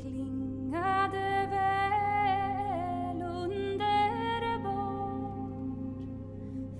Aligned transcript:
klingade 0.00 1.48
väl 1.50 3.22
underbart 3.22 3.84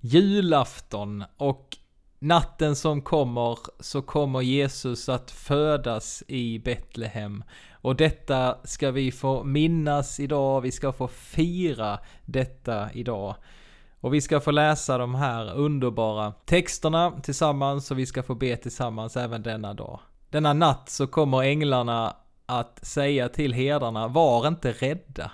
julafton 0.00 1.24
och 1.36 1.76
Natten 2.24 2.76
som 2.76 3.02
kommer 3.02 3.58
så 3.80 4.02
kommer 4.02 4.40
Jesus 4.40 5.08
att 5.08 5.30
födas 5.30 6.22
i 6.28 6.58
Betlehem. 6.58 7.44
Och 7.84 7.96
detta 7.96 8.56
ska 8.64 8.90
vi 8.90 9.12
få 9.12 9.44
minnas 9.44 10.20
idag, 10.20 10.60
vi 10.60 10.72
ska 10.72 10.92
få 10.92 11.08
fira 11.08 11.98
detta 12.24 12.92
idag. 12.92 13.34
Och 14.00 14.14
vi 14.14 14.20
ska 14.20 14.40
få 14.40 14.50
läsa 14.50 14.98
de 14.98 15.14
här 15.14 15.54
underbara 15.54 16.32
texterna 16.32 17.20
tillsammans 17.22 17.90
och 17.90 17.98
vi 17.98 18.06
ska 18.06 18.22
få 18.22 18.34
be 18.34 18.56
tillsammans 18.56 19.16
även 19.16 19.42
denna 19.42 19.74
dag. 19.74 20.00
Denna 20.30 20.52
natt 20.52 20.88
så 20.88 21.06
kommer 21.06 21.42
änglarna 21.42 22.16
att 22.46 22.86
säga 22.86 23.28
till 23.28 23.52
herdarna, 23.52 24.08
var 24.08 24.48
inte 24.48 24.72
rädda. 24.72 25.30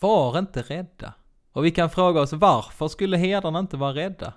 Var 0.00 0.38
inte 0.38 0.62
rädda. 0.62 1.12
Och 1.52 1.64
vi 1.64 1.70
kan 1.70 1.90
fråga 1.90 2.20
oss, 2.20 2.32
varför 2.32 2.88
skulle 2.88 3.16
herdarna 3.16 3.58
inte 3.58 3.76
vara 3.76 3.94
rädda? 3.94 4.32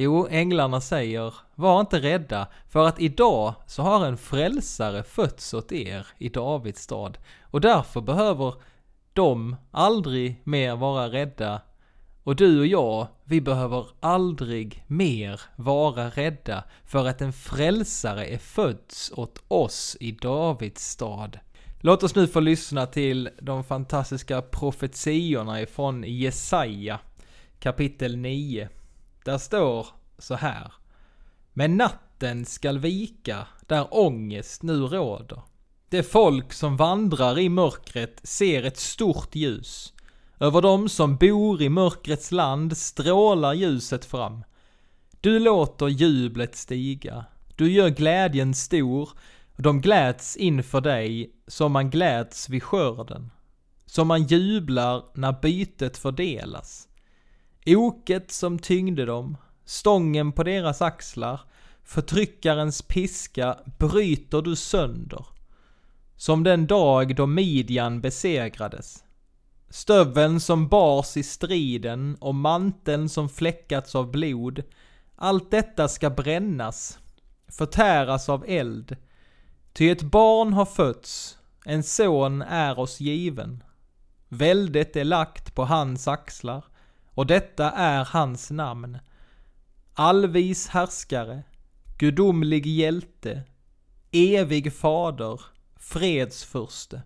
Jo, 0.00 0.28
änglarna 0.30 0.80
säger, 0.80 1.34
var 1.54 1.80
inte 1.80 2.00
rädda, 2.00 2.46
för 2.68 2.86
att 2.86 3.00
idag 3.00 3.54
så 3.66 3.82
har 3.82 4.06
en 4.06 4.16
frälsare 4.16 5.02
fötts 5.02 5.54
åt 5.54 5.72
er 5.72 6.06
i 6.18 6.28
Davids 6.28 6.82
stad. 6.82 7.18
Och 7.42 7.60
därför 7.60 8.00
behöver 8.00 8.54
de 9.12 9.56
aldrig 9.70 10.40
mer 10.44 10.76
vara 10.76 11.08
rädda 11.08 11.60
och 12.22 12.36
du 12.36 12.60
och 12.60 12.66
jag, 12.66 13.06
vi 13.24 13.40
behöver 13.40 13.86
aldrig 14.00 14.84
mer 14.86 15.40
vara 15.56 16.08
rädda 16.08 16.64
för 16.84 17.06
att 17.06 17.20
en 17.20 17.32
frälsare 17.32 18.26
är 18.26 18.38
född 18.38 18.92
åt 19.16 19.42
oss 19.48 19.96
i 20.00 20.12
Davids 20.12 20.90
stad. 20.90 21.38
Låt 21.80 22.02
oss 22.02 22.14
nu 22.14 22.26
få 22.26 22.40
lyssna 22.40 22.86
till 22.86 23.28
de 23.40 23.64
fantastiska 23.64 24.42
profetiorna 24.42 25.60
ifrån 25.60 26.04
Jesaja 26.06 27.00
kapitel 27.60 28.16
9. 28.16 28.68
Där 29.24 29.38
står 29.38 29.86
så 30.18 30.34
här. 30.34 30.72
Men 31.52 31.76
natten 31.76 32.44
skall 32.44 32.78
vika 32.78 33.46
där 33.66 33.86
ångest 33.90 34.62
nu 34.62 34.80
råder. 34.80 35.42
Det 35.88 36.02
folk 36.02 36.52
som 36.52 36.76
vandrar 36.76 37.38
i 37.38 37.48
mörkret 37.48 38.20
ser 38.22 38.62
ett 38.62 38.78
stort 38.78 39.34
ljus. 39.34 39.92
Över 40.40 40.62
dem 40.62 40.88
som 40.88 41.16
bor 41.16 41.62
i 41.62 41.68
mörkrets 41.68 42.32
land 42.32 42.76
strålar 42.76 43.54
ljuset 43.54 44.04
fram. 44.04 44.44
Du 45.20 45.38
låter 45.38 45.88
jublet 45.88 46.56
stiga. 46.56 47.24
Du 47.56 47.72
gör 47.72 47.88
glädjen 47.88 48.54
stor. 48.54 49.10
De 49.56 49.80
gläds 49.80 50.36
inför 50.36 50.80
dig 50.80 51.32
som 51.46 51.72
man 51.72 51.90
gläds 51.90 52.48
vid 52.48 52.62
skörden. 52.62 53.30
Som 53.86 54.08
man 54.08 54.24
jublar 54.24 55.04
när 55.14 55.32
bytet 55.32 55.96
fördelas. 55.96 56.87
Oket 57.76 58.30
som 58.30 58.58
tyngde 58.58 59.04
dem, 59.04 59.36
stången 59.64 60.32
på 60.32 60.42
deras 60.42 60.82
axlar, 60.82 61.40
förtryckarens 61.84 62.82
piska 62.82 63.58
bryter 63.78 64.42
du 64.42 64.56
sönder. 64.56 65.26
Som 66.16 66.44
den 66.44 66.66
dag 66.66 67.16
då 67.16 67.26
Midjan 67.26 68.00
besegrades. 68.00 69.04
Stöveln 69.70 70.40
som 70.40 70.68
bars 70.68 71.16
i 71.16 71.22
striden 71.22 72.16
och 72.20 72.34
manteln 72.34 73.08
som 73.08 73.28
fläckats 73.28 73.94
av 73.94 74.10
blod. 74.10 74.62
Allt 75.16 75.50
detta 75.50 75.88
ska 75.88 76.10
brännas, 76.10 76.98
förtäras 77.48 78.28
av 78.28 78.44
eld. 78.48 78.96
Ty 79.72 79.90
ett 79.90 80.02
barn 80.02 80.52
har 80.52 80.64
fötts, 80.64 81.38
en 81.64 81.82
son 81.82 82.42
är 82.42 82.78
oss 82.78 83.00
given. 83.00 83.62
Väldet 84.28 84.96
är 84.96 85.04
lagt 85.04 85.54
på 85.54 85.64
hans 85.64 86.08
axlar, 86.08 86.64
och 87.18 87.26
detta 87.26 87.70
är 87.70 88.04
hans 88.04 88.50
namn. 88.50 88.98
Allvis 89.94 90.68
härskare, 90.68 91.42
gudomlig 91.98 92.66
hjälte, 92.66 93.42
evig 94.12 94.72
fader, 94.72 95.40
fredsfurste. 95.76 97.02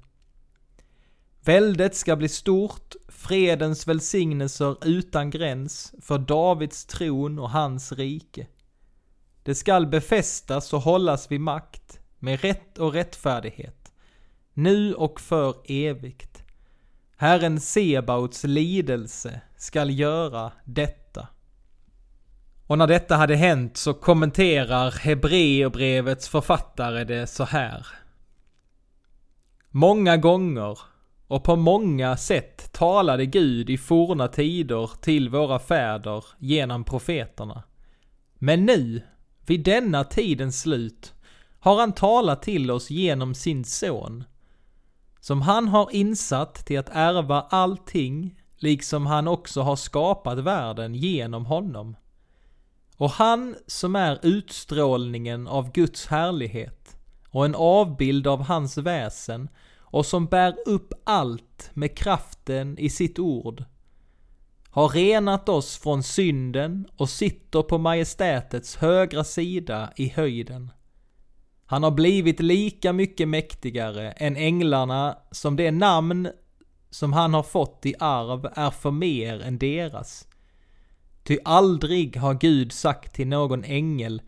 Väldet 1.41 1.95
ska 1.95 2.17
bli 2.17 2.29
stort, 2.29 2.95
fredens 3.09 3.89
välsignelser 3.89 4.77
utan 4.85 5.31
gräns 5.31 5.95
för 6.01 6.19
Davids 6.19 6.87
tron 6.87 7.39
och 7.39 7.51
hans 7.51 7.93
rike. 7.93 8.47
Det 9.43 9.55
skall 9.55 9.87
befästas 9.87 10.73
och 10.73 10.83
hållas 10.83 11.31
vid 11.31 11.41
makt 11.41 12.01
med 12.19 12.41
rätt 12.41 12.79
och 12.79 12.93
rättfärdighet, 12.93 13.93
nu 14.53 14.95
och 14.95 15.21
för 15.21 15.55
evigt. 15.65 16.42
Herren 17.23 17.61
Sebaots 17.61 18.45
lidelse 18.45 19.41
skall 19.57 19.99
göra 19.99 20.53
detta. 20.65 21.29
Och 22.67 22.79
när 22.79 22.87
detta 22.87 23.17
hade 23.17 23.37
hänt 23.37 23.77
så 23.77 23.95
kommenterar 23.95 24.91
Hebreerbrevets 24.91 26.29
författare 26.29 27.05
det 27.05 27.27
så 27.27 27.45
här. 27.45 27.87
Många 29.71 30.17
gånger 30.17 30.79
och 31.27 31.45
på 31.45 31.57
många 31.57 32.17
sätt 32.17 32.73
talade 32.73 33.27
Gud 33.27 33.71
i 33.71 33.79
forna 33.79 34.29
tider 34.29 34.91
till 35.01 35.29
våra 35.29 35.59
fäder 35.59 36.25
genom 36.39 36.85
profeterna. 36.85 37.63
Men 38.35 38.67
nu, 38.67 39.03
vid 39.47 39.65
denna 39.65 40.05
tidens 40.05 40.61
slut, 40.61 41.15
har 41.59 41.81
han 41.81 41.93
talat 41.93 42.43
till 42.43 42.71
oss 42.71 42.91
genom 42.91 43.35
sin 43.35 43.65
son, 43.65 44.25
som 45.23 45.43
han 45.43 45.69
har 45.69 45.95
insatt 45.95 46.55
till 46.55 46.79
att 46.79 46.89
ärva 46.93 47.41
allting, 47.41 48.41
liksom 48.57 49.07
han 49.07 49.29
också 49.29 49.63
har 49.63 49.77
skapat 49.77 50.39
världen 50.39 50.95
genom 50.95 51.47
honom. 51.47 51.97
Och 52.97 53.11
han 53.11 53.57
som 53.67 53.97
är 53.97 54.19
utstrålningen 54.23 55.47
av 55.47 55.73
Guds 55.73 56.07
härlighet 56.07 56.97
och 57.29 57.45
en 57.45 57.55
avbild 57.55 58.27
av 58.27 58.43
hans 58.43 58.79
väsen 58.79 59.49
och 59.79 60.07
som 60.07 60.27
bär 60.27 60.57
upp 60.67 60.93
allt 61.05 61.71
med 61.75 61.97
kraften 61.97 62.79
i 62.79 62.91
sitt 62.91 63.19
ord, 63.19 63.65
har 64.71 64.89
renat 64.89 65.49
oss 65.49 65.77
från 65.77 66.03
synden 66.03 66.87
och 66.97 67.11
sitter 67.11 67.63
på 67.63 67.79
majestätets 67.79 68.77
högra 68.77 69.25
sida 69.25 69.93
i 69.97 70.09
höjden. 70.09 70.71
Han 71.73 71.83
har 71.83 71.91
blivit 71.91 72.41
lika 72.41 72.93
mycket 72.93 73.29
mäktigare 73.29 74.13
än 74.13 74.37
änglarna 74.37 75.19
som 75.31 75.57
det 75.57 75.71
namn 75.71 76.29
som 76.91 77.13
han 77.13 77.35
har 77.35 77.43
fått 77.43 77.87
i 77.87 77.95
arv 77.99 78.49
är 78.55 78.71
för 78.71 78.91
mer 78.91 79.41
än 79.41 79.59
deras. 79.59 80.29
Ty 81.23 81.39
aldrig 81.45 82.17
har 82.17 82.35
Gud 82.35 82.73
sagt 82.73 83.15
till 83.15 83.29
någon 83.29 83.65
ängel, 83.65 84.23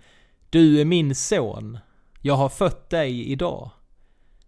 du 0.50 0.80
är 0.80 0.84
min 0.84 1.14
son, 1.14 1.78
jag 2.20 2.34
har 2.34 2.48
fött 2.48 2.90
dig 2.90 3.32
idag. 3.32 3.70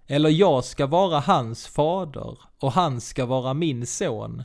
Eller 0.06 0.30
jag 0.30 0.64
ska 0.64 0.86
vara 0.86 1.20
hans 1.20 1.66
fader 1.66 2.38
och 2.58 2.72
han 2.72 3.00
ska 3.00 3.26
vara 3.26 3.54
min 3.54 3.86
son. 3.86 4.42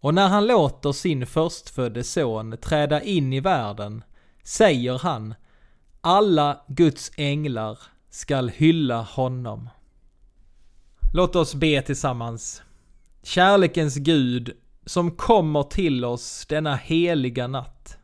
Och 0.00 0.14
när 0.14 0.28
han 0.28 0.46
låter 0.46 0.92
sin 0.92 1.26
förstfödde 1.26 2.04
son 2.04 2.56
träda 2.62 3.02
in 3.02 3.32
i 3.32 3.40
världen 3.40 4.04
säger 4.44 4.98
han 4.98 5.34
alla 6.00 6.60
Guds 6.68 7.12
änglar 7.16 7.78
skall 8.10 8.48
hylla 8.48 9.02
honom. 9.02 9.68
Låt 11.14 11.36
oss 11.36 11.54
be 11.54 11.82
tillsammans. 11.82 12.62
Kärlekens 13.22 13.96
Gud 13.96 14.56
som 14.86 15.10
kommer 15.10 15.62
till 15.62 16.04
oss 16.04 16.46
denna 16.48 16.76
heliga 16.76 17.46
natt. 17.46 17.98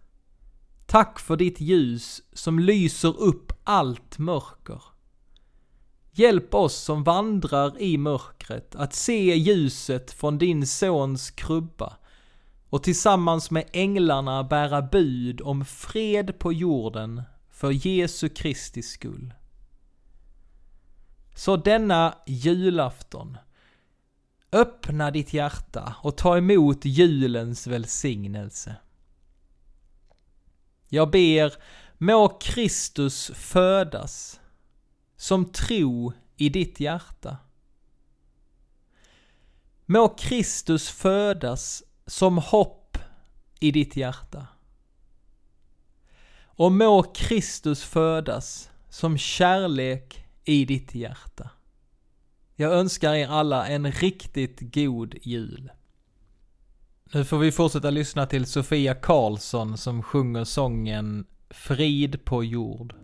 Tack 0.86 1.18
för 1.18 1.36
ditt 1.36 1.60
ljus 1.60 2.22
som 2.32 2.58
lyser 2.58 3.20
upp 3.20 3.52
allt 3.64 4.18
mörker. 4.18 4.82
Hjälp 6.12 6.54
oss 6.54 6.74
som 6.74 7.04
vandrar 7.04 7.82
i 7.82 7.98
mörkret 7.98 8.74
att 8.74 8.94
se 8.94 9.36
ljuset 9.36 10.10
från 10.12 10.38
din 10.38 10.66
sons 10.66 11.30
krubba 11.30 11.96
och 12.70 12.82
tillsammans 12.82 13.50
med 13.50 13.64
änglarna 13.72 14.44
bära 14.44 14.82
bud 14.82 15.40
om 15.40 15.64
fred 15.64 16.38
på 16.38 16.52
jorden 16.52 17.22
för 17.54 17.86
Jesu 17.86 18.28
Kristi 18.28 18.82
skull. 18.82 19.34
Så 21.34 21.56
denna 21.56 22.18
julafton, 22.26 23.38
öppna 24.52 25.10
ditt 25.10 25.32
hjärta 25.32 25.96
och 26.02 26.16
ta 26.16 26.38
emot 26.38 26.84
julens 26.84 27.66
välsignelse. 27.66 28.76
Jag 30.88 31.10
ber, 31.10 31.52
må 31.98 32.28
Kristus 32.28 33.30
födas 33.34 34.40
som 35.16 35.52
tro 35.52 36.12
i 36.36 36.48
ditt 36.48 36.80
hjärta. 36.80 37.36
Må 39.86 40.08
Kristus 40.08 40.88
födas 40.88 41.82
som 42.06 42.38
hopp 42.38 42.98
i 43.60 43.70
ditt 43.70 43.96
hjärta. 43.96 44.46
Och 46.56 46.72
må 46.72 47.02
Kristus 47.02 47.84
födas 47.84 48.70
som 48.88 49.18
kärlek 49.18 50.24
i 50.44 50.64
ditt 50.64 50.94
hjärta. 50.94 51.50
Jag 52.56 52.72
önskar 52.72 53.14
er 53.14 53.28
alla 53.28 53.68
en 53.68 53.92
riktigt 53.92 54.58
god 54.60 55.14
jul. 55.22 55.72
Nu 57.12 57.24
får 57.24 57.38
vi 57.38 57.52
fortsätta 57.52 57.90
lyssna 57.90 58.26
till 58.26 58.46
Sofia 58.46 58.94
Karlsson 58.94 59.78
som 59.78 60.02
sjunger 60.02 60.44
sången 60.44 61.26
Frid 61.50 62.24
på 62.24 62.44
jord. 62.44 62.94